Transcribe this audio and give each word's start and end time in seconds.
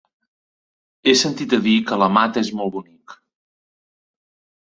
He 1.05 1.13
sentit 1.19 1.53
a 1.57 1.59
dir 1.67 1.73
que 1.91 1.99
la 2.03 2.07
Mata 2.13 2.43
és 2.45 2.49
molt 2.61 2.73
bonic. 2.79 3.15